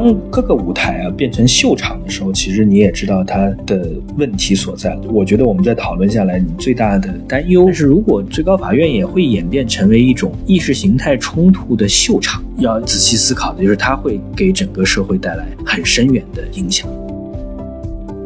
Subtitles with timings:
[0.00, 3.86] 当各个舞台啊变成秀场的时候，其实你也知道它的
[4.16, 4.98] 问题所在。
[5.12, 16.88] 我觉得我们在讨论下来，你最大的担忧是，如果最高法院也会演变成为一种意识形态冲突的秀场，要仔细思考的就是它会给整个社会带来很深远的影响。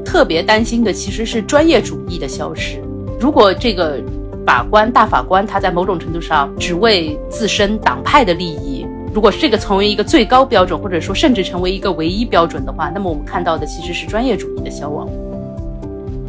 [0.04, 2.79] 特别担心的其实是专业主义的消失。
[3.18, 4.01] 如果这个
[4.46, 8.73] 法官大法官他在某种程度上只为自身党派的利益，
[9.14, 15.09] 如果这个成为一个最高标准，或者说甚至成为一个唯一标准的话，那么我们看到的其实是专业主义的消亡。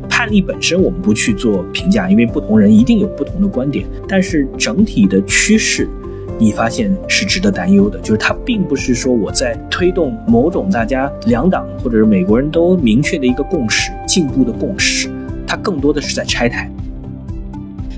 [0.07, 5.89] 判例本身我们不去做评价，因为不同人一定有不同的观点，但是整体的趋势。
[6.37, 15.09] 你发现是值得担忧的，就是它并不是说我在推动某种大家两党或者是美国人都明确的一个共识、进步的共识，
[15.47, 16.69] 它更多的是在拆台。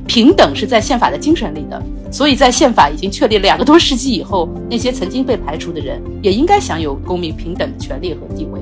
[0.07, 8.59] 平等是在宪法的精神里的，所以在宪法已经确立两个多世纪以后，那些曾经被排除的人也应该享有公民平等的权利和地位。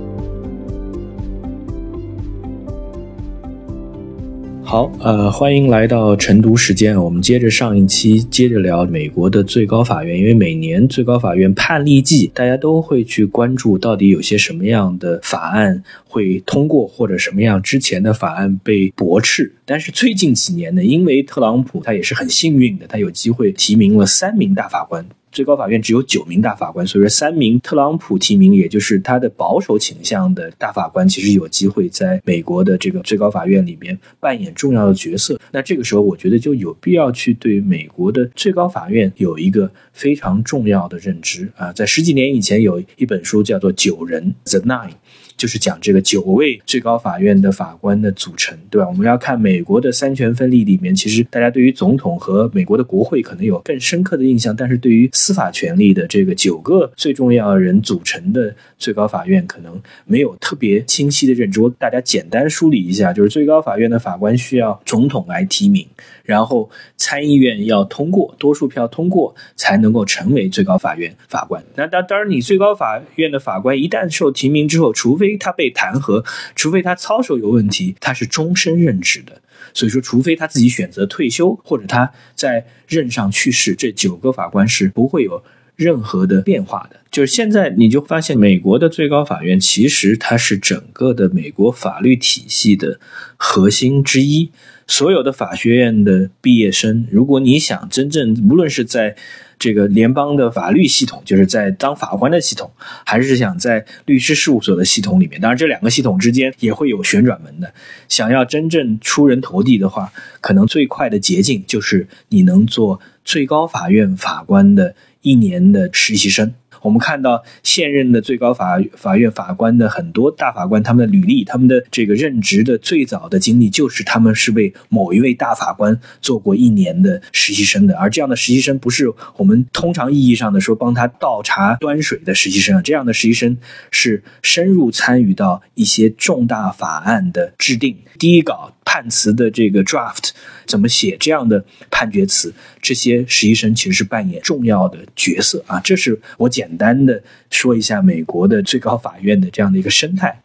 [4.67, 6.99] 好，呃，欢迎来到晨读时间。
[6.99, 10.17] 我们接着上一期，接着聊美国的最高法院。
[10.17, 19.53] 因为每年最高法院判例季，大家都会去关注到底有些什么样的法案会通过，或者什么样之前的法案被驳斥。
[19.65, 25.05] 但是最近几年呢，因为特朗普他也是很幸运的，他有机会提名了三名大法官。
[25.35, 35.37] 最高法院只有九名大法官，所以说三名特朗普提名，也就是他的保守倾向的大法官，其实有机会在美国的这个最高法院里面扮演重要的角色。
[35.51, 41.73] 那这个时候，我觉得就有必要去对美国的最高法院有一个非常重要的认知啊。
[41.73, 44.91] 在十几年以前，有一本书叫做《九人》（The Nine）。
[45.37, 48.87] 就是讲这个九位最高法院的法官的组成，对吧？
[48.87, 61.61] 我们要看美国的三权分立里面，其实大家对于总统和美国的国会可能有更深刻的印象，但是对于司法权力的这个九个最重要人组成的最高法院，可能没有特别清晰的认知。
[61.61, 65.85] 我大家简单梳理一下，就是最高法院的法官需要总统来提名。
[66.25, 71.63] 然后参议院要通过多数票通过，才能够成为最高法院法官。
[71.75, 76.25] 那当当然，你最高法院的法官一旦受提名之后，除非他被弹劾，
[76.55, 79.41] 除非他操守有问题，他是终身任职的。
[79.73, 85.43] 所以说，除非他自己选择退休，或者他在任上去世，这九个法官是不会有
[85.75, 86.97] 任何的变化的。
[87.11, 92.99] 就是现在，你就发现美国的最高法院其实它是整个的美国法律体系的
[93.37, 94.51] 核心之一。
[94.87, 99.15] 所有的法学院的毕业生，如果你想真正，无论是在
[99.57, 102.69] 这个联邦的法律系统，就是在当法官的系统，
[103.03, 107.73] 还是想在律师事务所的系统里面，当然这两个系统之间也会有旋转门的。
[108.07, 114.93] 想要真正出人头地的话，可能最快的捷径就是你能做最高法院法官的
[115.25, 116.53] 一年的实习生。
[116.81, 127.97] 我们看到现任的最高法法院法官的很多大法官，他们的履历，他们的这个任职的最早的经历，就是他们是为某一位大法官做过一年的实习生的。
[127.97, 133.57] 而这样的实习生，不是我们通常意义上的说帮他倒茶端水的实习生，这样的实习生
[133.89, 140.29] 是深入参与到一些重大法案的制定、第一稿判词的这个 draft
[140.67, 145.79] 怎么写这样的判决词，这些实习生其实是扮演重要的角色啊。
[145.79, 146.69] 这是我简。
[146.77, 150.41] 单的说一下美国的最高法院的这样的一个生态。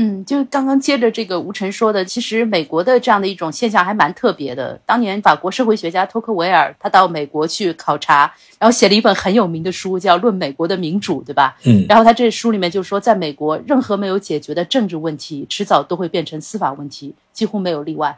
[0.00, 4.80] 嗯，就刚刚接着这个吴晨说的，其实美国的这样的一种现象还蛮特别的。
[4.86, 11.56] 当年法国社会学家托克维尔他到美国去考察，然后写了一本很有名的书，叫《论美国的民主》，对吧？
[11.64, 11.84] 嗯。
[11.88, 18.16] 然后他这书里面就说，在美国，任何没有解决的政治问题，迟早都会变成司法问题，几乎没有例外。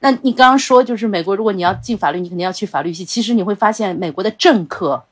[0.00, 3.04] 那你刚刚说，就是美国，如果你要进法律，你肯定要去法律系。
[3.04, 5.04] 其实你会发现，美国的政客。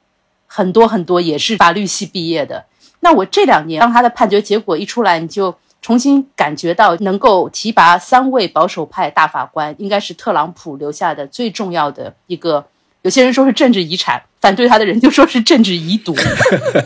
[0.52, 2.64] 很多很多也是法律系毕业的。
[2.98, 12.64] 那我这两年，当他的判决结果一出来，你就重新感觉到能够提拔三位保守派大法官，应该是特朗普留下的最重要的一个。
[13.02, 16.14] 有些人说是政治遗产，反对他的人就说是政治遗毒，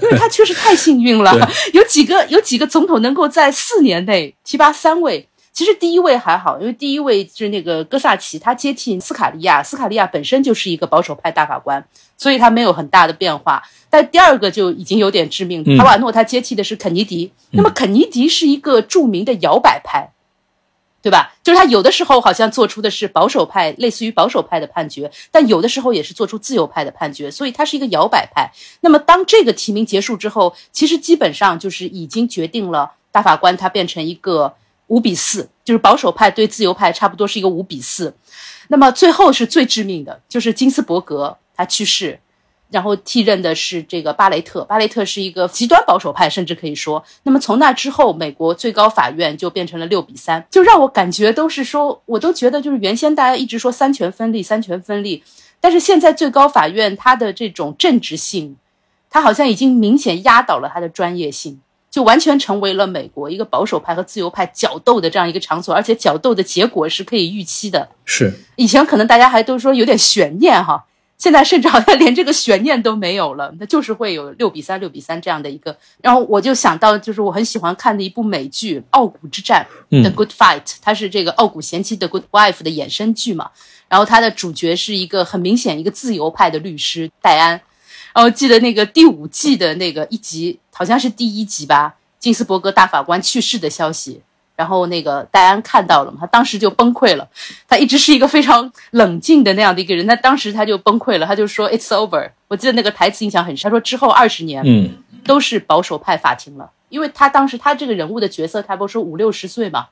[0.01, 1.37] 因 为他确实太幸运了。
[1.73, 5.29] 有几个有几个总统能够在四年内提拔三位。
[5.55, 11.87] 其实第一位还好，因为第一位是那个戈萨奇，他接替斯卡利亚，斯卡利亚本身就是一个保守派大法官，
[12.17, 13.63] 所以他没有很大的变化。
[13.89, 20.11] 但第二个就已经有点致命，卡瓦诺他接替的是肯尼迪，那么肯尼迪是一个著名的摇摆派，
[21.01, 21.37] 对吧？
[21.45, 28.51] 就是他有的时候好像做出的是保守派，类似于保守派的判决，但有的时候也是做出自由派的判决，所以他是一个摇摆派。
[28.81, 34.55] 那么当这个提名结束之后，其实基本上就是已经决定了大法官他变成一个。
[34.89, 38.15] 五比四，就是保守派对自由派差不多是一个五比四。
[38.69, 42.19] 那么最后是最致命的，就是金斯伯格他去世，
[42.71, 44.65] 然后替任的是这个巴雷特。
[44.65, 47.05] 巴雷特是一个极端保守派，甚至可以说。
[47.23, 55.23] 那么从那之后，美国最高法院就变成了六比三，就让我感觉都是说，我都觉得就是原先大家一直说三权分立，三权分立，
[55.61, 58.57] 但是现在最高法院它的这种政治性，
[59.11, 61.61] 它好像已经明显压倒了它的专业性。
[61.95, 67.89] 就完全成为了美国一个保守派和自由派角斗的这样一个场所，而且角斗的结果是可以预期的。
[68.05, 70.85] 是以前可能大家还都说有点悬念哈，
[71.17, 75.79] 现在甚至好像连这个悬念都没有了，那就是会有六比三、六比三这样的一个。
[76.03, 79.65] 然后我就想到，就是我很喜欢看的一部美剧《傲骨之战》
[80.03, 83.53] The Good Fight，它是这个《傲骨贤妻》的 Good Wife 的衍生剧嘛。
[83.89, 87.61] 然后它的主角是一个很明显一个自由派的律师戴安。
[88.13, 94.21] 然后记得那个第五季的那个一集，好像是第一集吧，金斯伯格大法官去世的消息。
[94.57, 97.29] 然后那个戴安看到了嘛，他当时就崩溃了。
[97.67, 102.31] 他一直是一个非常冷静的那样的一个人，那当时他就崩溃了，他就说 "It's over"。
[102.47, 109.89] 我记得那个台词印象很深，他说之后二十年，嗯，都是保守派法庭了，因为他当时他这个人物的角色，他不是五六十岁嘛，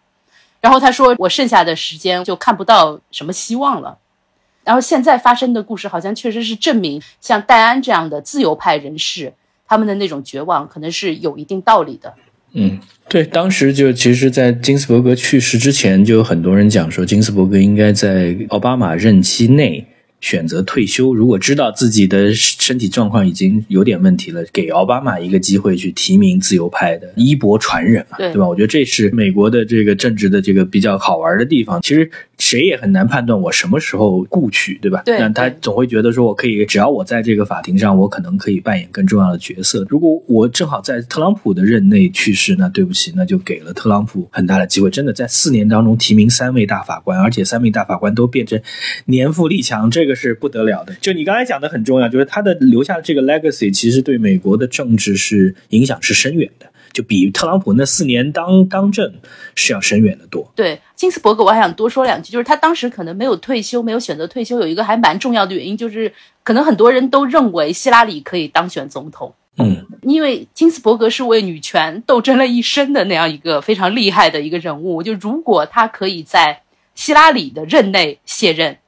[0.61, 3.99] 然后他说我剩下的时间就看不到什么希望了。
[4.63, 9.35] 然后现在发生的故事，好像确实是证明，像戴安这样的自由派人士，
[9.73, 12.13] 他们的那种绝望，可能是有一定道理的。
[12.53, 12.79] 嗯，
[13.09, 19.87] 对，当时就其实，在金斯伯格去世之前，就有很多人讲说，金斯伯格应该在奥巴马任期内。
[20.23, 28.49] 选择退休，如果知道自己的身体状况已经有点问题了，给奥巴马一个机会去提名自由派的衣钵传人嘛，对吧？
[28.49, 31.83] 我觉得这是美国的这个政治的这个比较好玩的地方。
[31.83, 32.09] 其实
[32.39, 35.03] 谁也很难判断我什么时候故去，对吧？
[35.05, 35.19] 对。
[35.19, 39.85] 但他总会觉得说，我可以，只要我在这个法庭上，我可能可以扮演更重要的角色。
[39.89, 44.89] 如果我正好在特朗普的任内去世，那对不起，那就给了特朗普很大的机会。
[44.89, 48.61] 真的在四年当中提名三位大法官，而且三位大法官都变成
[49.07, 50.12] 年富力强，这个。
[50.15, 59.13] 是不得了的，就你刚才讲的很重要，就是他的留下的这个 legacy，其实对美国的政治是影响是深远的，就比特朗普那四年当当政
[59.55, 60.51] 是要深远的多。
[60.55, 66.13] 对金斯伯格，我还想多说两句，就是他当时可能没有退休，没有选择退休，有一个还蛮重要的原因，就是
[66.43, 69.35] 可能很多人都认为希拉里可以当选总统。
[69.59, 76.63] 嗯，因为金斯伯格是为女权斗争了一生的那样一个非常厉害的一个人物，就如果他可以在
[76.95, 78.79] 希拉里的任内卸任。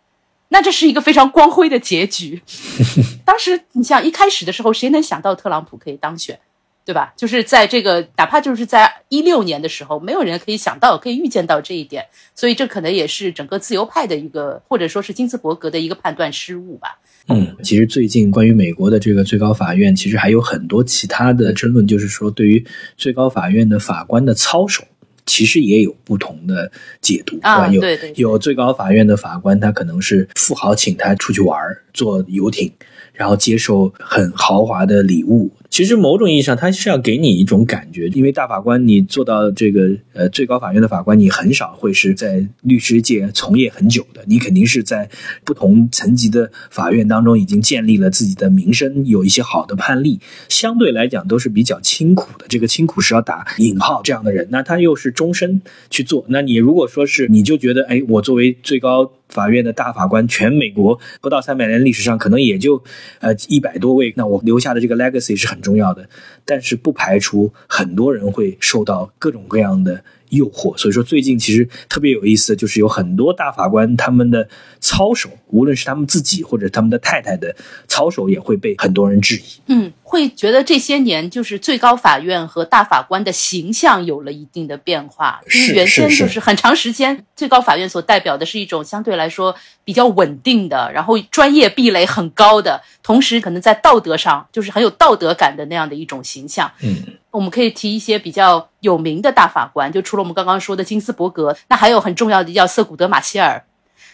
[0.48, 2.42] 那这是一个非常光辉的结局。
[3.24, 6.38] 当时你像一开始的时候，谁能想到特朗普可以当选，
[6.84, 7.12] 对吧？
[7.16, 12.04] 就是在这个哪怕就是在一六年的时候，没有人可以想到、可以预见到这一点。
[12.34, 17.00] 所以这可能也是整个自由派的一个，或者说是金斯伯格的一个判断失误吧。
[17.28, 22.64] 嗯，其实最近关于美国的这个最高法院，其实还有很多其他的争论，就是说对于
[22.96, 24.84] 最高法院的法官的操守。
[25.26, 31.58] 其实也有不同的解读啊，有对对，有最高法院的法官，他可能是富豪请他出去玩
[31.92, 32.72] 坐游艇，
[33.12, 35.50] 然后接受很豪华的礼物。
[35.74, 45.10] 其实某种意义上，他是要给你一种感觉，因为大法官你做到这个呃最高法院的法官，你很少会是在律师界从业很久的，你肯定是在
[45.44, 52.46] 不同层级的法院当中已经建立了自己的名声，有一些好的判例，相对来讲都是比较清苦的。
[52.48, 56.24] 这个清苦是要打引号这样的人，那他又是终身去做。
[56.28, 59.10] 那你如果说是你就觉得，哎，我作为最高。
[59.34, 62.82] 法院的大法官，全美国不到三百年历史上，可能也就
[63.18, 64.14] 呃一百多位。
[64.16, 66.08] 那我留下的这个 legacy 是很重要的，
[66.46, 70.02] 但是不排除很多人会受到各种各样的。
[70.34, 74.48] 诱惑，所以说最近其实特别有意思的就是有很多大法官他们的
[74.80, 77.54] 操守，无论是他们自己或者他们的太太的
[77.88, 79.60] 操守，也会被很多人质疑。
[79.66, 85.40] 嗯，会觉得这些年就是最高法院和大法官的形象有了一定的变化。
[85.54, 96.70] 因为原先就是很长时间，最高法院所代表的是一种相对来说比较稳定的，然后专业壁垒很高的，同时可能在道德上就是很有道德感的那样的一种形象。
[96.82, 96.96] 嗯。
[97.34, 103.64] 我们可以提一些比较有名的大法官，就除了我们刚刚说的金斯伯格，那还有很重要的叫瑟古德马歇尔。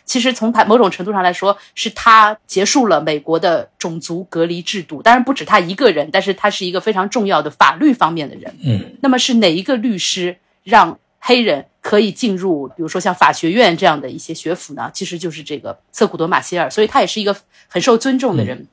[0.06, 5.02] 其实从某种程度上来说，是他结束了美国的种族隔离制度。
[5.02, 8.56] 当然不止他一个人，但是他是一个非常重要的法律方面的人。
[8.64, 14.90] 嗯，那么是哪一个律师让黑人可以进入，比如说像法学院这样的一些学府呢？
[14.94, 17.36] 其实就是这个瑟古德马歇尔，所以他也是一个
[17.68, 18.66] 很受尊重的人。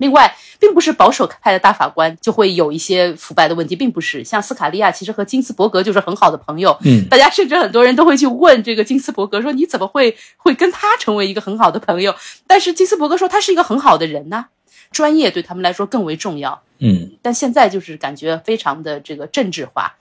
[0.00, 6.74] 另外，并不是保守派的大法官就会有一些腐败的问题，并不是像斯卡利亚，其实和金斯伯格就是很好的朋友。
[6.84, 12.14] 嗯，大家甚至很多人都会去问这个金斯伯格说：“你怎么会会跟他成为一个很好的朋友？”
[12.48, 14.46] 但是金斯伯格说：“他是一个很好的人呐，
[14.90, 19.94] 专业对他们来说更为重要。”嗯，但现在就是感觉非常的这个政治化，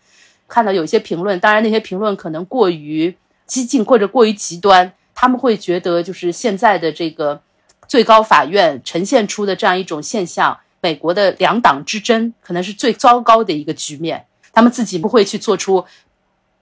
[0.47, 3.13] 看到有一些评论，当然那些评论可能过于
[3.45, 7.41] 激进或者过于极端，他们会觉得就是现在的这个。
[7.89, 14.25] 最高法院呈现出的这样一种现象，美国的两党之争可能是最糟糕的一个局面。
[14.53, 15.83] 他们自己不会去做出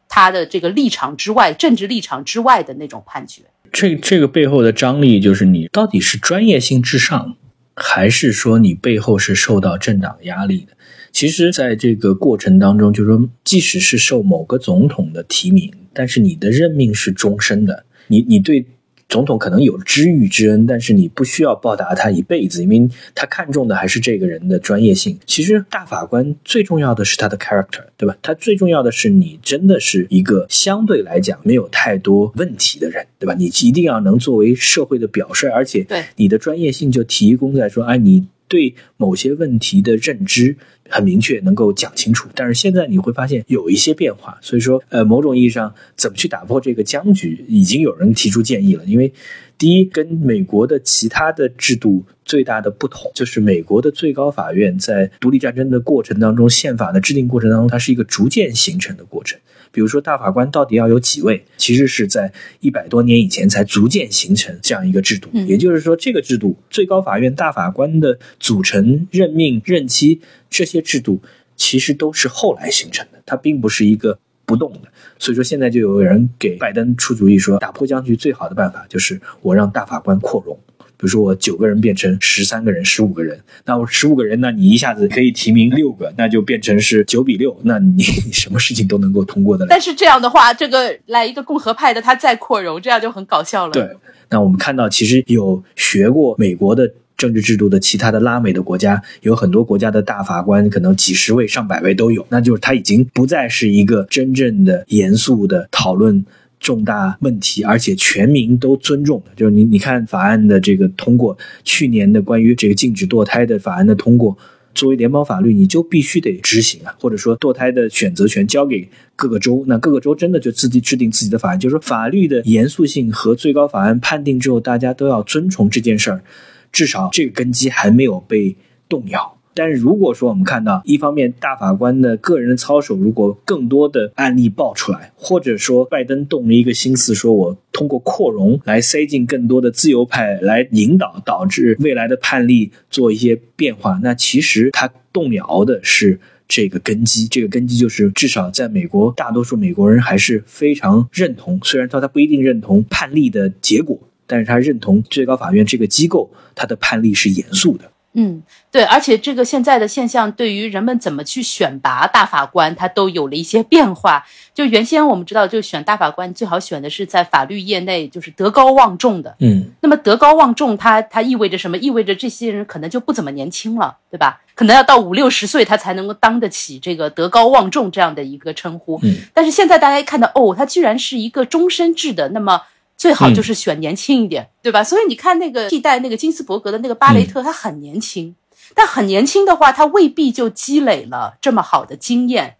[0.07, 3.41] 他的这个立场之外、政治立场之外的那种判决。
[3.73, 7.35] 这这个背后的张力，就是你到底是专业性至上，
[7.75, 10.77] 还是说你背后是受到政党压力的？
[11.11, 18.65] 其实，在这个过程当中，就是说，即使是受某个总统的提名，但是你的任命是终身的，你你对。
[19.09, 25.17] 总统可能有知遇之恩，但是你不需要报答他一辈子，因为他看重的还是这个人的专业性。
[25.25, 28.17] 其实大法官最重要的是他的 character，对吧？
[28.21, 33.33] 他最重要的是你真的是一个相对来讲没有太多问题的人，对吧？
[33.33, 35.87] 你一定要能作为社会的表率，而且
[36.17, 40.57] 你的专业性就提供在说，哎，你对某些问题的认知。
[40.89, 42.29] 很明确，能够讲清楚。
[42.33, 48.85] 但是现在你会发现有一些变化，所以说，呃，某种意义上，怎么去打破这个僵局，已经有人提出建议了。
[48.85, 49.11] 因为，
[49.57, 59.37] 第一，跟美国的其他的制度最大的不同，就是美国的最高法院在独立战争的过程当中，宪法的制定过程当中，它是一个逐渐形成的过程。
[59.77, 65.29] 比如说，大法官到底要有几位，其实是在一百多年以前才逐渐形成这样一个制度。
[65.45, 70.19] 也就是说，这个制度，最高法院大法官的组成、任命、任期
[70.49, 71.21] 这些制度，
[71.55, 74.17] 其实都是后来形成的，它并不是一个
[74.47, 74.89] 不动的。
[75.19, 80.59] 所以说，现在就有人给拜登出主意说，打破僵局最好的办法就是我让大法官扩容。
[80.97, 89.67] 比如说我九个人变成十三个人、十五个人，那我十五个人，那你一下子可以提名六个，那就变成是九比六，那你你 什么事情都能够通过的。
[89.69, 93.71] 但是这样的话，这个来一个共和派的，他再扩容，这样就很搞笑了。
[93.71, 93.87] 对，
[94.29, 106.25] 那我们看到其实有学过美国的政治制度的其他的拉美的国家，有很多国家的大法官可能几十位、上百位都有，那就是他已经不再是一个真正的严肃的讨论。
[106.59, 114.37] 重大问题，而且全民都尊重的，就是你你看法案的这个通过，去年的关于这个禁止堕胎的法案的通过，
[114.73, 126.23] 作为联邦法律，你就必须得执行啊，或者说堕胎的选择权交给各个州，那各个州真的就自己制定自己的法案，就是说法律的严肃性和最高法案判定之后，大家都要遵从这件事儿，
[126.71, 128.55] 至少这个根基还没有被
[128.89, 129.36] 动摇。
[129.57, 147.27] 但是如果说我们看到一方面大法官的个人的操守，如果更多的案例爆出来，或者说拜登动了一个心思，说我通过扩容来塞进更多的自由派来引导，导致未来的判例做一些变化，那其实他动摇的是这个根基。
[147.27, 157.91] 这个根基就是至少在美国，大多数美国人还是非常认同，虽然说他不一定认同判例的结果，但是他认同最高法院这个机构，他的判例是严肃的。
[158.13, 164.25] 嗯，对，而且这个现在的现象，对于人们怎么去选拔大法官，它都有了一些变化。
[164.55, 169.35] 就原先我们知道，就选大法官最好选的是在法律业内就是德高望重的。
[169.39, 171.77] 嗯，那么德高望重，它它意味着什么？
[171.77, 174.41] 意味着这些人可能就不怎么年轻了，对吧？
[174.55, 178.99] 可能要到五六十岁，他才能够当得起这个德高望重这样的一个称呼。
[179.03, 182.63] 嗯，但是现在大家一看到，哦，他居然是一个终身制的，那么。
[182.97, 184.83] 最好就是选年轻一点，对吧？
[184.83, 188.35] 所以你看那个替代那个金斯伯格的那个巴雷特，他很年轻，
[188.73, 192.55] 但很年轻的话，他未必就积累了这么好的经验，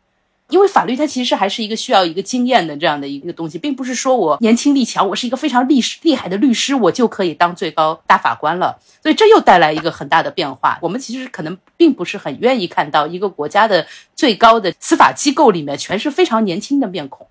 [0.49, 8.79] 因为法律它其实还是一个需要一个经验的这样的一个东西，并不是说我年轻力强，我是一个非常厉厉害的律师，我就可以当最高大法官了。
[9.01, 10.77] 所以这又带来一个很大的变化。
[10.81, 17.27] 我们其实可能并不是很愿意看到一个国家的最高的司法机构里面全是非常年轻的面孔。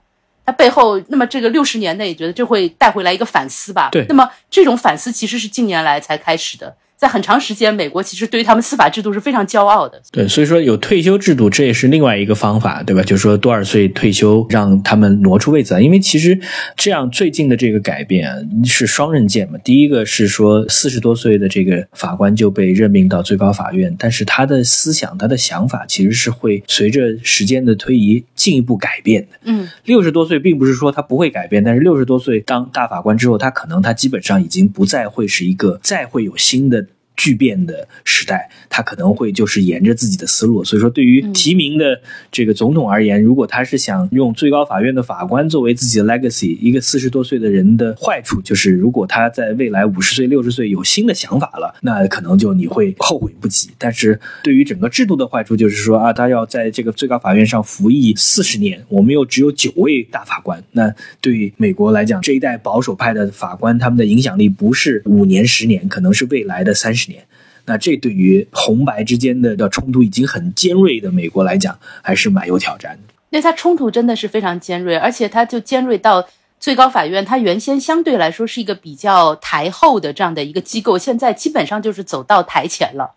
[0.46, 3.88] 它背后，那么这个六十年内，觉得就会带回来一个反思吧。
[3.90, 6.76] 对，那么这种反思其实是近年来才开始的。
[6.96, 10.00] 在很长时间，美国其实对于他们司法制度是非常骄傲的。
[10.10, 13.02] 对，所以说有退休制度，这也是另外一个方法，对吧？
[13.02, 15.82] 就是说多少岁退休，让他们挪出位子。
[15.82, 16.40] 因为其实
[16.74, 19.58] 这样最近的这个改变是双刃剑嘛。
[19.62, 29.38] 第一个是说四十多岁的这个法官就被任命到最高法院，但是他的思想、他的想法其实是会随着时间的推移进一步改变的。
[29.44, 36.86] 嗯，六十多岁并不是说他不会改变，但是六十多岁当大法官之后，他可能他基本上已经不再会是一个再会有新的。
[37.16, 40.62] 巨变的时代，他可能会就是沿着自己的思路。
[40.62, 53.70] 所以说，对于提名的这个总统而言，如果他是想用最高法院的法官作为自己的 legacy，一个四十多岁的人的坏处就是，如果他在未来五十岁、六十岁有新的想法了，那可能就你会后悔不及。
[53.78, 67.05] 但是对于整个制度的坏处就是说啊，他要在这个最高法院上服役四十年，我们又只有九位大法官，那对美国来讲，这一代保守派的法官他们的影响力不是五年、十年，可能是未来的三十。
[67.10, 67.26] 年，
[67.64, 73.14] 那这对于红白之间的的冲突已经很尖锐的美国来讲，还是蛮有挑战的。
[73.30, 76.26] 那它冲突真的是非常尖锐，而且它就尖锐到
[76.60, 83.14] 最高法院它原先相对来说是一个比较台后的这样的一个机构，现在基本上就是走到台前了。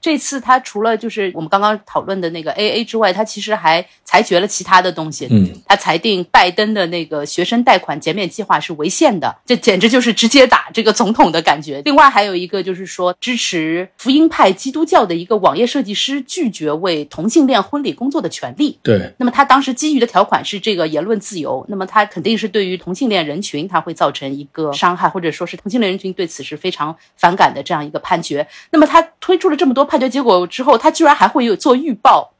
[0.00, 5.28] 这次他除了就是我们刚刚讨论的那个 A A 之外，他其实还裁决了其他的东西。
[5.30, 11.82] 嗯，他裁定拜登的那个学生贷款减免计划是违宪的，这简直就是直接打这个总统的感觉。
[11.84, 18.78] 另外还有一个就是说，支持福音派基督教的一个网页设计师拒绝为同性恋婚礼工作的权利。
[18.82, 28.46] 对，那么他当时基于的条款是这个言论自由，那么他肯定是对于同性恋人群他会造成一个伤害，或者说是同性恋人群对此是非常反感的这样一个判决。
[28.70, 32.32] 那么他推出了这么多判决结果之后，他居然还会有做预报，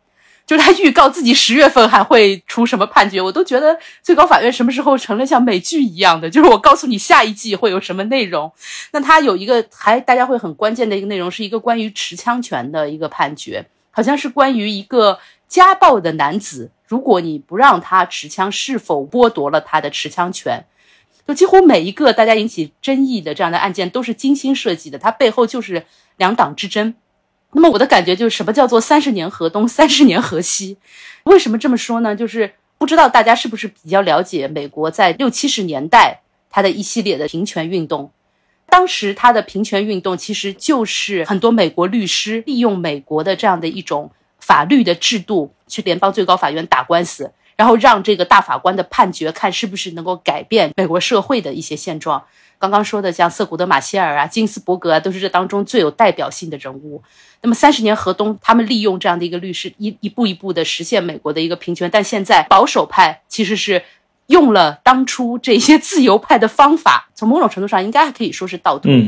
[0.46, 8.52] 就是他预告自己十月份还会出什么判决，我都觉得最高法院什么时候成了像美剧一样的，就是我告诉你下一季会有什么内容。
[8.92, 20.64] 那他有一个还大家会很关键的一个内容，是一个关于持枪权的一个判决，好像是关于一个家暴的男子，如果你不让他持枪，是否剥夺了他的持枪权？
[21.26, 25.84] 就几乎每一个大家引起争议的这样的案件都是精心设计的，它背后就是
[26.16, 26.94] 两党之争。
[27.52, 30.76] 那么我的感觉就是，什么叫做三十年河东，三十年河西？
[31.24, 32.14] 为什么这么说呢？
[32.14, 38.10] 就是不知道大家是不是比较了解美国在六七十年代它的一系列的平权运动。
[38.66, 52.24] 当时它的平权运动其实就是很多美国律师利用美国的这样的一种法律的制度，去联邦最高法院打官司，然后让这个大法官的判决看是不是能够改变美国社会的一些现状。
[52.58, 57.02] 刚刚说的像瑟古德·马歇尔啊、金斯伯格啊，都是这当中最有代表性的人物。
[57.42, 61.90] 那么三十年河东，他们利用这样的一个律师，一一步一步的实现美国的一个平权。
[61.92, 63.82] 但现在保守派其实是
[64.28, 69.06] 用了当初这些自由派的方法，从某种程度上应该还可以说是倒退。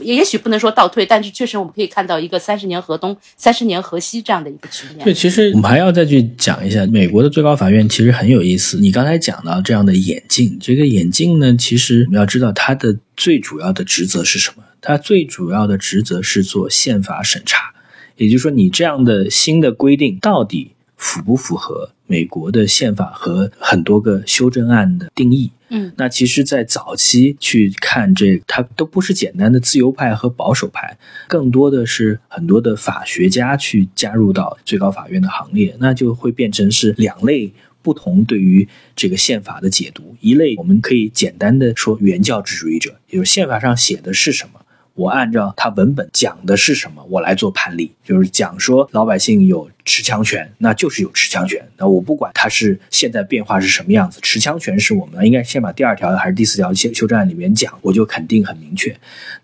[0.00, 5.04] 也许不能说倒退，但是确实我们可以看到一个三十年河东，三十年河西这样的一个局面。
[5.04, 8.78] 对，其实我们还要再去讲一下美国的最高法院，其实很有意思。
[8.78, 14.64] 你刚才讲到这样的眼镜，这个眼镜呢，其实我们要知道它的最主要的职责是什么？
[14.82, 17.74] 它最主要的职责是做宪法审查，
[18.16, 25.50] 也就是说，你这样的新的规定到底符不符合美国的宪法和很多个修正案的定义？
[25.70, 40.14] 嗯，那其实，在早期去看这，它都不是简单的自由派和保守派，更多的是很多的法学家去加入到最高法院的行列，那就会变成是两类不同对于这个宪法的解读。
[40.20, 44.60] 一类我们可以简单的说原教旨主义者，也就是宪法上写的是什么。
[44.94, 51.62] 我按照它文本讲的是什么，我来做判例，就是讲说老百姓有持枪权，那就是有持枪权。
[51.76, 58.94] 那我不管它是现在变化是什么样子，持枪权是我们应该先把第二条还是第四条修修正案里面讲，我就肯定很明确。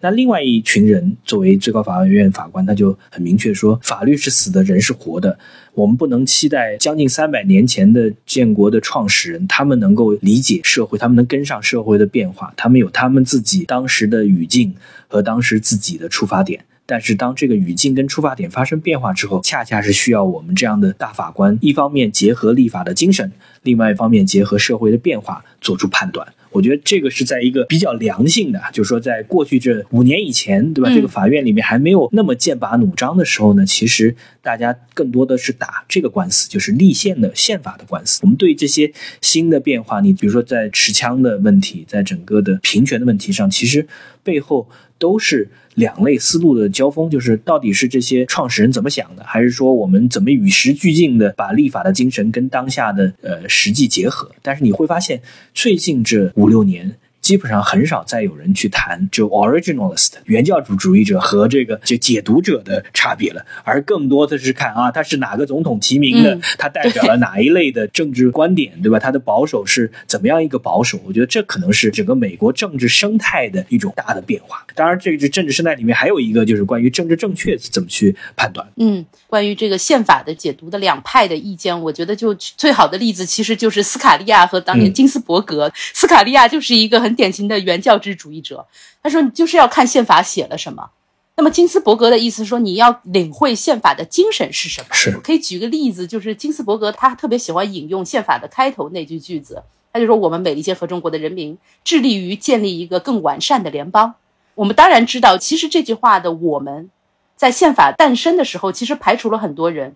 [0.01, 5.39] 那另外一群人作为最高法院法官，他就很明确说，法律是死的，人是活的。
[5.75, 14.75] 我们不能期待将近三百年前的建国的创始人，他们能够理解社会，他们能跟上社会的变化，他们有他们自己当时的语境
[15.07, 16.65] 和当时自己的出发点。
[16.87, 26.27] 但是当这个语境跟出发点发生变化之后，恰恰是需要我们这样的大法官，一方面结合立法的精神，另外一方面结合社会的变化做出判断。
[26.53, 30.89] 我觉得这个是在一个比较良性的，就是说，在过去这五年以前，对吧？
[30.91, 38.21] 嗯这个法院里面还没有那么剑拔弩张的时候呢，其实大家更多的是打这个官司，就是立宪的宪法的官司。
[38.23, 43.87] 我们对这些新的变化，你比如说在持枪的问题，在整个的平权的问题上，其实
[44.23, 44.67] 背后
[44.99, 54.31] 都是两类思路的交锋，就是到底是这些创始人怎么想的，还是说我们怎么与时俱进的把立法的精神跟当下的呃实际结合？
[54.43, 55.21] 但是你会发现，
[55.55, 56.97] 最近这五六年。
[57.27, 69.01] 基本上很少再有人去谈 就 originalist 原教主主义者和这个就解读者的差别了，而更多的是看啊，他是哪个总统提名的，嗯他代表了哪一类的政治观点，对吧？
[69.01, 71.01] 他的保守是怎么样一个保守？
[71.05, 74.65] 我觉得这可能是整个美国政治生态的一种大的变化。
[74.77, 78.65] 当然，这个政治生态里面还有一个就是关于政治正确怎么去判断。
[78.77, 85.73] 嗯，关于这个宪法的解读的两派的意见，我觉得就最好的例子其实就是斯卡利亚和当年嗯金斯伯格。
[85.75, 88.67] 斯卡利亚就是一个很典型的原教旨主义者，
[89.03, 90.91] 他说你就是要看宪法写了什么。
[91.39, 94.89] 那么金斯伯格的意思说，你要领会宪法的精神是什么？
[94.93, 104.15] 是我可以举个例子，就是金斯伯格他特别喜欢引用宪法的开头那句句子，他就说我们美利坚合众国的人民致力于建立一个更完善的联邦。
[104.55, 106.89] 我们当然知道，其实这句话的我们
[107.37, 109.95] 在宪法诞生的时候，其实排除了很多人。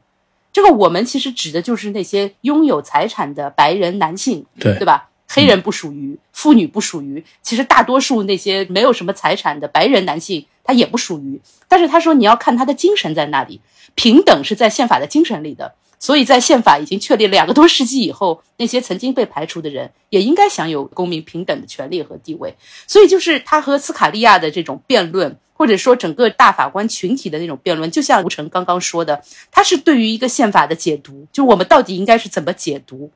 [0.52, 5.10] 这个我们其实指的就是那些拥有财产的白人男性，对对吧？
[5.33, 11.40] 黑人不属于，妇女不属于，其实大多数那些没有什么财产的白人男性，他也不属于。
[11.69, 13.61] 但是他说你要看他的精神在那里，
[13.95, 15.75] 平等是在宪法的精神里的。
[16.01, 22.57] 所以在宪法已经确立两个多世纪以后，那些曾经被排除的人也应该享有公民平等的权利和地位。
[22.88, 33.12] 所以，就是他和斯卡利亚的这种辩论，或者说整个大法官群体的那种辩论，就像吴成刚刚说的，他是对于一个宪法的解读，就我们到底应该是怎么解读。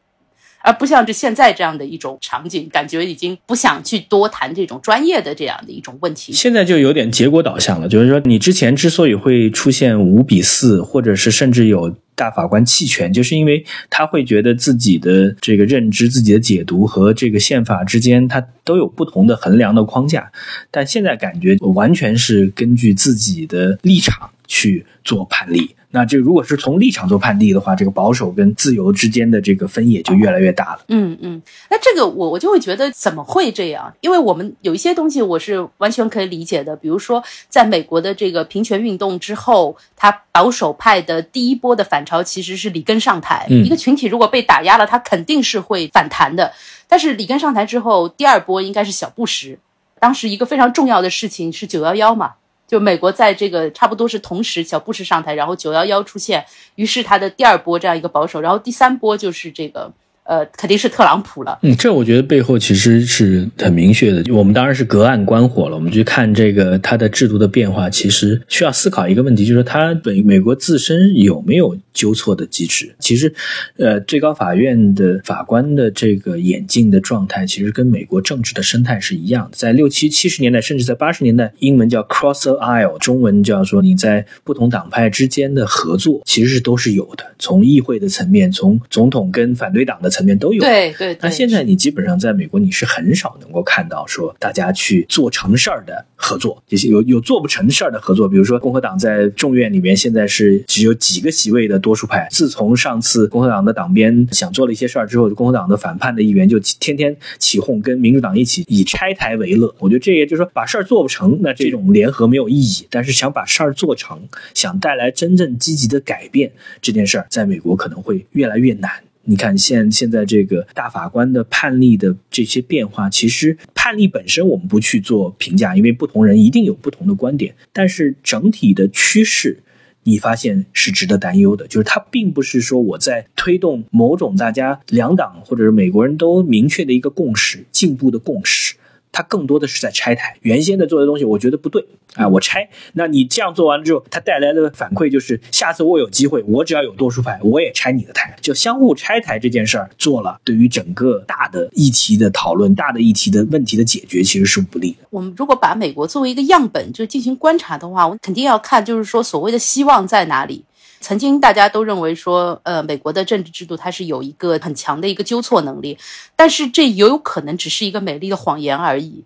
[0.65, 6.33] 而不像是现在这样的一种场景，感觉已经不想去多谈这种专业的这样的一种问题。
[6.33, 20.33] 现在就有点结果导向了，就是说，你之前之所以会出现五比四，或者是甚至有大法官弃权，就是因为他会觉得自己的这个认知、自己的解读和这个宪法之间，他都有不同的衡量的框架。
[20.71, 25.77] 但现在感觉完全是根据自己的立场去做判例。
[25.95, 30.81] 那这如果是从立场做判定的话，这个保守跟自由之间的这个分野就越来越大了。
[30.89, 33.95] 嗯嗯，那这个我我就会觉得怎么会这样？
[34.01, 46.53] 因为我们有一些东西我是完全可以理解的，比如说在美国的这个平权运动之后，他保守派的第一波的反潮其实是里根上台，一个群体如果被打压了，他肯定是会反弹的。
[46.89, 49.57] 但是里根上台之后，第二波应该是小布什，
[50.01, 52.33] 当时一个非常重要的事情是九幺幺嘛。
[52.75, 59.93] 就美国在这个差不多是同时，小布什上台，然后九幺幺出现，于是他的第二波这样一个保守，然后第三波就是这个。
[60.25, 61.59] 呃，肯定是特朗普了。
[61.63, 64.35] 嗯，这我觉得背后其实是很明确的。
[64.35, 65.75] 我们当然是隔岸观火了。
[65.77, 72.95] 我们去看这个它的制度的变化，其实需要思考一个问题，就是它美美国自身有没有纠错的机制？
[72.99, 73.35] 其实，
[73.77, 79.51] 呃，最高法院的法官的这个演进的状态，其实跟美国政治的生态是一样的。
[79.53, 87.27] 在六七七十年代，甚至在八十年代，英文叫 cross the aisle，中文叫说你在不同党派之间的合作，其实是都是有的。
[87.39, 90.14] 从议会的层面，从总统跟反对党的。
[90.15, 91.19] 层面都有，对对。
[91.21, 98.29] 那现在你基本上在美国，你是很少能够看到说大家去做成事儿的合作，就是有有做不成事儿的合作。
[98.29, 102.29] 比如说共和党在众院里面现在是只有几个席位的多数派。
[102.31, 109.75] 自从上次共和党的党鞭想做了一些事儿之后，共和党的反叛的议员就天天起哄，跟民主党一起以拆台为乐。
[109.81, 112.87] 我觉得这也就是说把事儿做不成，那这种联合没有意义。
[112.91, 114.21] 但是想把事儿做成，
[114.55, 118.91] 想带来真正积极的改变，这件事儿在美国可能会越来越难。
[119.27, 127.55] 你看，现现在这个大法官的判例的这些变化，其实判例本身我们不去做评价，因为不同人一定有不同的观点。
[127.73, 129.63] 但是整体的趋势，
[130.03, 138.75] 你发现是值得担忧的，就是它并不是说我在推动某种大家两党或者是美国人都明确的一个共识、进步的共识。
[139.15, 142.69] 它更多的是在拆台，原先的做的东西，我觉得不对啊，我拆。
[142.95, 155.07] 那你这样做完了之后，它带来的反馈就是，下次我有机会，我只要有多数派，我也拆你的台，就相互拆台这件事儿做了，对于整个大的议题的讨论、大的议题的问题的解决，其实是不利的。
[155.11, 160.65] 我们如果把美国作为一个样本，就进行观察的话，我肯定要看，就是说所谓的希望在哪里。
[161.05, 165.99] 曾经大家都认为说，呃，美国的政治制度它是有一个很强的一个纠错能力，
[166.35, 169.23] 但是这也有可能只是一个美丽的谎言而已，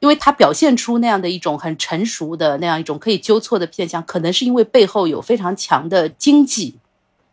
[0.00, 6.74] 因为它表现出那样的一种很成熟的那样一种可以纠错的现象，可能是因为背后有非常强的经济，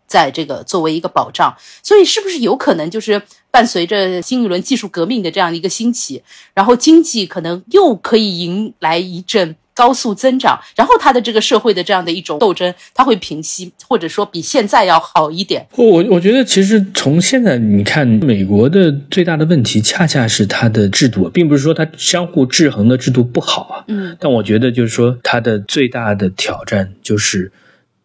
[0.08, 9.58] 在这个作为一个保障，所以是不是有可能就是伴随着新一轮技术革命的这样一个兴起，然后经济可能又可以迎来一阵。
[9.74, 15.66] 高速增长，然后他的这个社会的这样的一种斗争，他会平息，或者说比现在要好一点。
[15.76, 23.84] 我我觉得其实从现在你看，美国的最大的问题恰恰是它的制度，并不是说它相互制衡的制度不好啊。
[23.88, 27.52] 嗯，但我觉得就是说它的最大的挑战就是。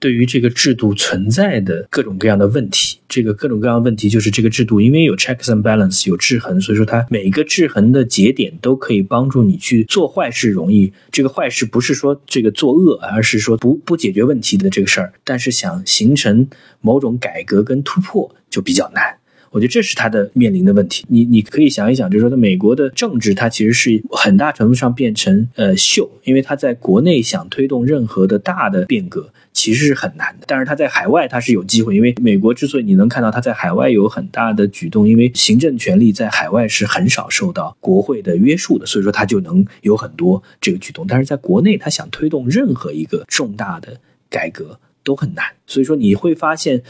[0.00, 10.92] 对于这个制度存在的各种各样的问题，这个各种各样的问题就是这个制度，因为有 checks and balance 有制衡，所以说它每一个制衡的节点都可以帮助你去做坏事容易。
[11.10, 15.12] 这个坏事不是说这个作恶，而是说不不解决问题的这个事儿。
[15.24, 16.48] 但是想形成
[16.80, 19.18] 某种改革跟突破就比较难。
[19.50, 21.06] 我觉得这是他的面临的问题。
[21.08, 30.44] 你你可以想一想，就是说，美国的政治，它其实是很大程度上变成呃秀，因为他在国内想推动任何的大的变革，其实是很难的。
[30.46, 41.04] 但是他在海外，他是有机会，因为美国之所以你能看到他在海外有很大的举动，因为行政权力在海外是很少受到国会的约束的，所以说他就能有很多这个举动。
[41.08, 45.44] 但是在国内，他想推动任何一个重大的改革都很难。
[45.66, 46.82] 所以说你会发现，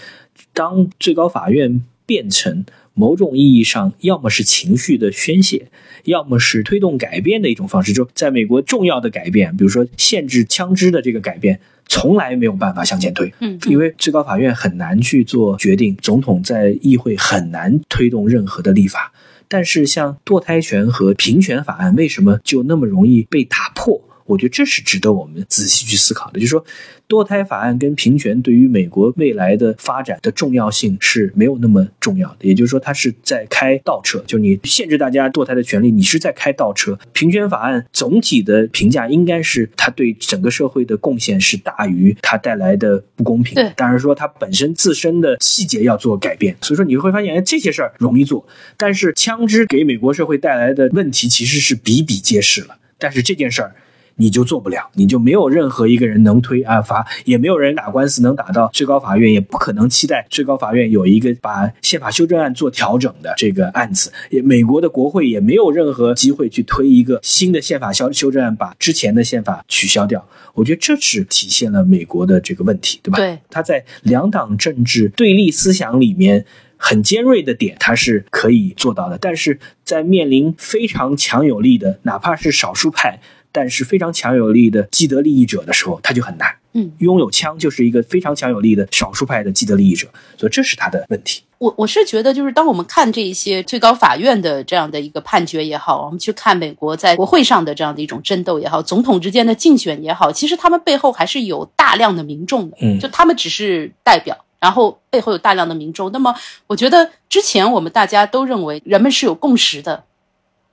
[0.53, 1.83] 当最高法院。
[2.09, 2.65] 变成
[2.99, 5.69] 某种意义上，要么是情绪的宣泄，
[6.05, 7.93] 要么是推动改变的一种方式。
[7.93, 13.33] 就在美国，重要的改变，比如说限制枪支的这个改变，从来没有办法向前推。
[13.39, 19.13] 嗯，因为最高法院很难去做决定，总统在议会很难推动任何的立法。
[19.47, 24.03] 但是像堕胎权和平权法案，为什么就那么容易被打破？
[24.29, 26.39] 我觉得这是值得我们仔细去思考的。
[26.39, 26.65] 就是说，
[27.09, 32.37] 堕胎法案跟平权对于美国未来的发展的重要性是没有那么重要的。
[32.41, 36.99] 也就是说，它是在开倒车，就你限制大家堕胎的权利，你是在开倒车。
[37.15, 43.55] 平权法案总体的评价应该是它对整个社会的贡献是大于它带来的不公平。
[43.55, 46.55] 对，当然说它本身自身的细节要做改变。
[46.61, 52.77] 所以说你会发现，哎，这些事儿容易做，但是枪支给美国社会带来的问题其实是比比皆是了。
[52.99, 53.75] 但是这件事儿。
[54.21, 64.13] 你就做不了，你就没有任何一个人能推案发，也没有人打官司能打到最高法院，也不可能期待最高法院有一个把宪法修正案做调整的这个案子。
[64.31, 70.29] 也美国的国会也没有任何机会去推一个新的宪法修修正案，把之前的宪法取消掉。
[70.55, 73.19] 我觉得这是体现了美国的这个问题，对吧？
[73.19, 76.45] 对，他在两党政治对立思想里面
[76.77, 83.21] 很尖锐的点，他是可以做到的，但是在面临非常强有力的，哪怕是少数派。
[83.59, 86.49] 但是非常强有力的既得利益者的时候，他就很难。
[86.75, 91.43] 嗯，拥有枪就是一个非常强有力的少数派的既得利益者，所以这是他的问题。
[91.59, 102.77] 我我是觉得，就是当我们看这些最高法院的这样的一个判决也好，我们去看美国在国会上的这样的一种争斗也好，总统之间的竞选也好，其实他们背后还是有大量的民众的。
[102.81, 106.13] 嗯，就他们只是代表，然后背后有大量的民众。
[106.13, 106.33] 那么，
[106.69, 110.05] 我觉得之前我们大家都认为人们是有共识的。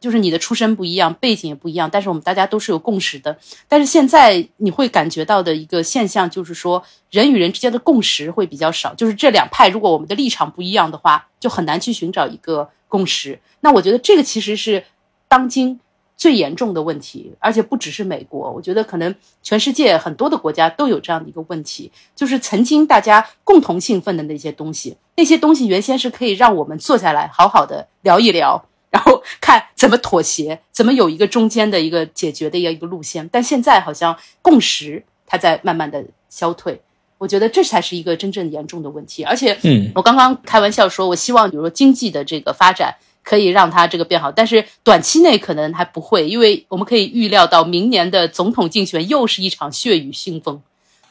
[0.06, 3.36] 就是你的出身不一样，背景也不一样，但是我们大家都是有共识的。
[3.68, 8.94] 但是现在你会感觉到的一个现象，就是说人与人之间的共识会比较少。
[8.94, 13.40] 就是这两派，如果我们的立场不一样的话，就很难去寻找一个共识。
[13.62, 14.84] 那我觉得这个其实是
[15.28, 15.80] 当今
[16.16, 28.64] 最严重的问题，而且不只是美国，我觉得可能全世界很多的国家都有这样的一个问题，就是曾经大家共同兴奋的那些东西，那些东西原先是可以让我们坐下来好好的聊一聊。
[28.96, 33.28] 然后看怎么妥协，怎么有一个中间的一个解决的一个一个路线。
[33.30, 36.80] 但现在好像共识它在慢慢的消退，
[37.18, 39.22] 我觉得这才是一个真正严重的问题。
[39.26, 50.62] 而且，嗯，我刚刚开玩笑说，我希望比如说经济的这个发展可以让它这个变好，但是短期内可能还不会，因为我们可以预料到明年的总统竞选又是一场血雨腥风。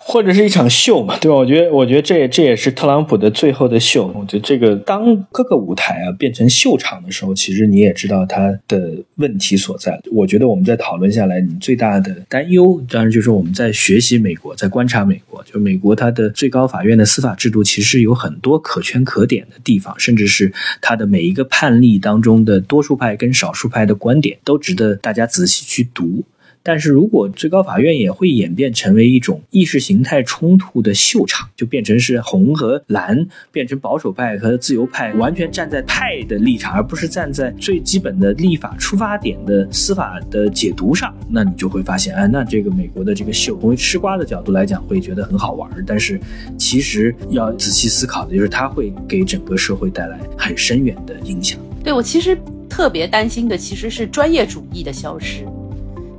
[0.07, 1.35] 或者是一场秀嘛，对吧？
[1.37, 4.07] 我觉得，我觉得这也这也是特朗普的最后的秀。
[4.15, 9.99] 我觉得这个当各个舞台啊变成秀场的时候，其实你也知道他的问题所在。
[10.13, 26.23] 我觉得我们在讨论下来，你最大的担忧，当然就是我们在学习美国，在观察美国，就美国它的最高法院的司法制度其实有很多可圈可点的地方，甚至是它的每一个判例当中的多数派跟少数派的观点，都值得大家仔细去读。
[26.65, 46.19] 但是如果最高法院也会演变成为一种意识形态冲突的秀场，就变成是红和蓝，变成保守派和自由派完全站在派的立场，而不是站在最基本的立法出发点的司法的解读上，那你就会发现，哎，那这个美国的这个秀，从吃瓜的角度来讲，会觉得很好玩，但是
[46.57, 51.61] 其实要仔细思考的就是，它会给整个社会带来很深远的影响。
[51.83, 52.39] 对我其实
[52.71, 55.45] 特别担心的，其实是专业主义的消失。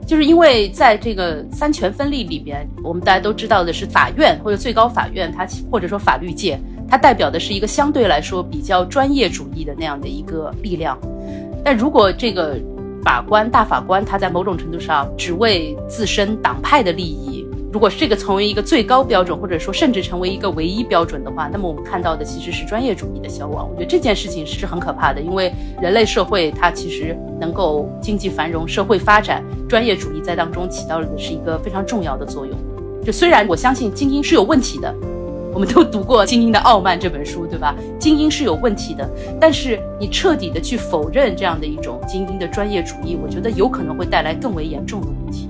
[0.06, 10.96] 就是因为在这个三权分立里边，我们大家都知道的是法院或者最高法院，它或者说法律界，它代表的是一个相对来说比较专业主义的那样的一个力量。
[11.63, 12.56] 但如果这个
[13.04, 17.35] 法官大法官他在某种程度上只为自身党派的利益，
[17.76, 23.70] 如果这个成为一个最高标准，或者说甚至成为一个唯一标准的话，那么我们看到的其实是专业主义的消亡。
[23.70, 32.56] 我觉得这件事情是很可怕的，因为人类社会它其实能够经济繁荣、社会发展，专业主义在当中起到的是一个非常重要的作用。
[33.04, 34.96] 就虽然我相信精英是有问题的，
[35.54, 37.76] 我们都读过《精英的傲慢》这本书，对吧？
[38.00, 39.06] 精英是有问题的，
[39.38, 45.45] 但是你彻底的去否认这样的一种精英的专业主义，我觉得有可能会带来更为严重的问题。